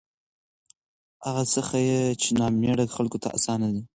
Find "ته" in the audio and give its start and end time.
3.23-3.29